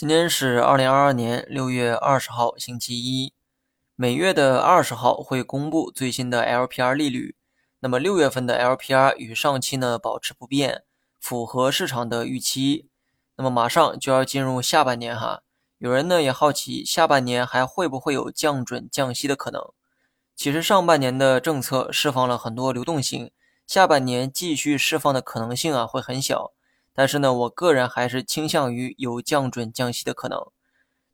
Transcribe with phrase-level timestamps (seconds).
[0.00, 3.34] 今天是二零二二年六月二十号，星期一。
[3.96, 7.36] 每月的二十号会公布最新的 LPR 利率。
[7.80, 10.84] 那么六月份的 LPR 与上期呢保持不变，
[11.20, 12.88] 符合市场的预期。
[13.36, 15.42] 那么马上就要进入下半年哈，
[15.76, 19.60] 有人呢也好奇下半年还会不会有降准降息的可能？
[20.34, 23.30] 其实上半年的政策释放了很多流动性，
[23.66, 26.54] 下半年继续释放的可能性啊会很小。
[26.94, 30.38] 但是呢，我个人还是倾向于有降准降息的可能。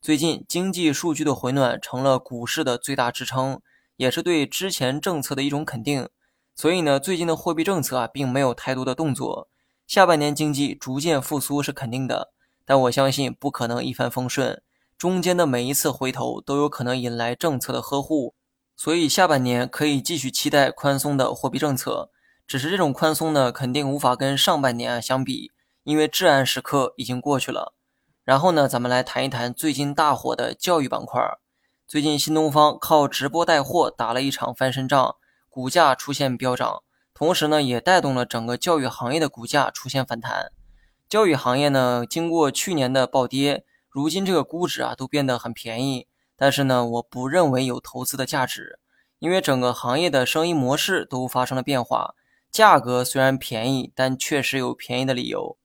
[0.00, 3.60] 最近经济数据的回暖成了股市的最大支撑，
[3.96, 6.08] 也是对之前政策的一种肯定。
[6.54, 9.48] 所以呢，最近的货币政策啊，并没有太多的动作。
[9.86, 12.32] 下半年经济逐渐复苏是肯定的，
[12.64, 14.62] 但我相信不可能一帆风顺，
[14.96, 18.34] 中间的每一次回头都有可能引来政策的呵护。
[18.76, 22.10] 所以下半年可以继续期待宽松的货币政策，
[22.46, 25.52] 只是这种宽松呢，肯定无法跟上半年啊相比。
[25.86, 27.72] 因为至暗时刻已经过去了，
[28.24, 31.22] 然后呢，咱们来谈一谈最近大火的教育板块。
[31.86, 35.14] 最近新东方靠直播带货打了一场翻身仗，
[35.48, 36.82] 股价出现飙涨，
[37.14, 40.50] 同时呢，也带动了整个教育行业的股价出现反弹。
[41.08, 48.80] 教育行业呢，经过去年的暴跌，如今这个估值啊都变得很便宜，但是呢，我不认为有投资的价值，
[49.20, 52.16] 因为整个行业的生意模式都发生了变化，
[52.50, 55.56] 价格虽然便宜，但确实有便宜的理由。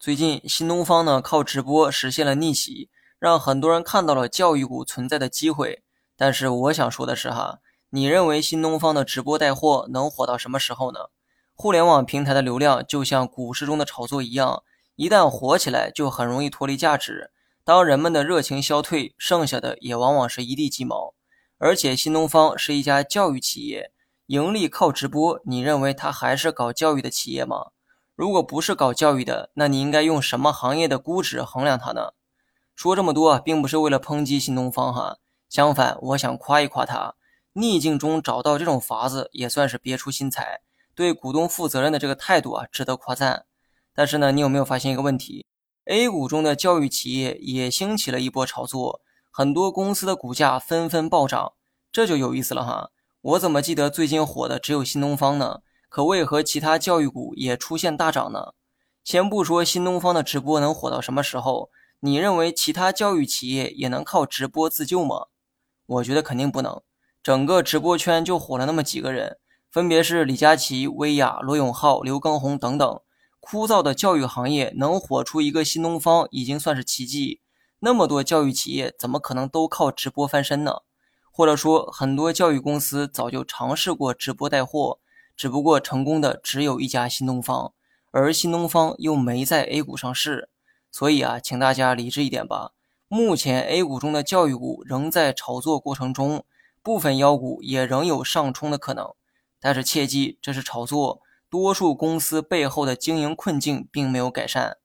[0.00, 5.82] 最近新东方呢靠直播实现了逆袭，让很多人看到了教育股存在的机会。
[6.16, 7.58] 但是我想说的是哈，
[7.90, 11.10] 你认为新东方的直播带货能火到什么时候呢？
[11.54, 14.62] 互联网平台的流量就像股市中的炒作一样，
[14.96, 17.30] 一旦火起来就很容易脱离价值。
[17.62, 21.12] 当人们的热情消退，剩下的也往往是一地鸡毛。
[21.58, 23.92] 而且新东方是一家教育企业，
[24.28, 27.66] 盈利靠直播，你认为它还是搞教育的企业吗？
[28.20, 32.12] 如果不是搞教育的，那你应该用什么行业的估值衡量它呢？
[32.74, 35.16] 说这么多，并不是为了抨击新东方哈，
[35.48, 37.14] 相反，我想夸一夸它，
[37.54, 40.60] 逆境中找到这种法子，也算是别出心裁，
[40.94, 43.46] 对股东负责任的这个态度啊，值得夸赞。
[43.94, 45.46] 但是呢，你有没有发现一个问题
[45.86, 49.00] ？A 股中的教育企业也兴起了一波炒作，
[49.30, 51.54] 很多公司的股价纷纷暴涨，
[51.90, 52.90] 这就有意思了哈。
[53.22, 55.60] 我怎么记得最近火的只有新东方呢？
[55.90, 58.54] 可为何其他教育股也出现大涨呢？
[59.02, 61.68] 先不说新东方的直播能火到什么时候，
[61.98, 65.26] 你认为其他教育企业也能靠直播自救吗？
[65.86, 66.80] 我觉得肯定不能。
[67.24, 73.00] 整个直播圈就火了那么几个人，分别是李佳琦、薇娅、罗永浩、刘畊宏等等。
[73.40, 77.40] 枯燥的教育行业能火出一个新东方，已经算是奇迹。
[77.80, 80.82] 那么多教育企业怎么可能都靠直播翻身呢？
[81.32, 85.00] 或者说，很多教育公司早就尝试过直播带货。
[85.40, 87.72] 只不过成功的只有一家新东方，
[88.10, 90.50] 而新东方又没在 A 股上市，
[90.92, 92.72] 所以啊，请大家理智一点吧。
[93.08, 96.44] 目前 A 股中的教育股仍在炒作过程中，
[96.82, 99.14] 部分妖股也仍有上冲的可能，
[99.58, 104.76] 但是切记这是炒作，多数公司背后的经营困境并没有改善。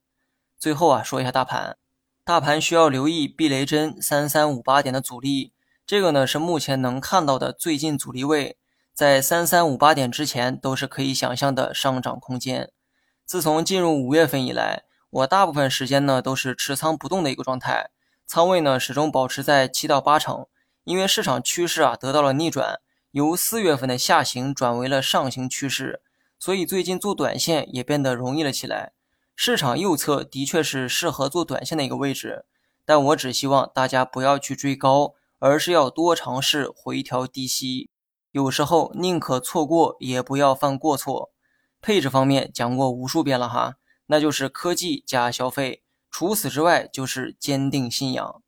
[0.58, 1.76] 最后啊，说一下大盘，
[2.24, 5.52] 大盘需要留意避雷针三三五八点的阻力，
[5.86, 8.58] 这个呢是目前能看到的最近阻力位。
[8.96, 12.72] 在三三五八点之前都是可以想象的上涨空间。
[13.26, 17.90] 自从进入五月份以来，我大部分时间呢都是持仓不动的一个状态，
[18.26, 20.46] 仓位呢始终保持在七到八成。
[20.86, 22.80] 因为市场趋势啊得到了逆转，
[23.12, 26.02] 由四月份的下行转为了上行趋势，
[26.40, 28.94] 所以最近做短线也变得容易了起来。
[29.36, 32.46] 市场右侧的确是适合做短线的一个位置，
[32.86, 37.90] 但我只希望大家不要去追高，而是要多尝试回调低吸。
[38.36, 41.32] 有时候宁可错过也不要犯过错。
[41.80, 43.76] 配置方面讲过无数遍了哈
[44.08, 48.44] 那就是科技加消费除此之外就是坚定信仰。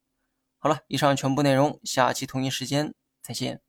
[0.58, 3.62] 好了以上全部内容下期同一时间再见。